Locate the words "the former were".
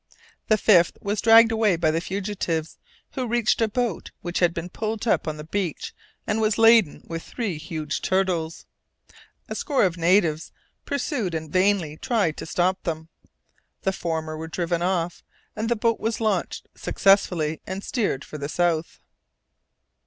13.83-14.47